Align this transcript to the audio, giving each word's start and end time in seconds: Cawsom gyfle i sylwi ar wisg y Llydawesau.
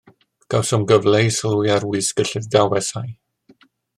Cawsom 0.53 0.85
gyfle 0.91 1.19
i 1.25 1.33
sylwi 1.35 1.71
ar 1.75 1.85
wisg 1.91 2.23
y 2.25 2.27
Llydawesau. 2.31 3.15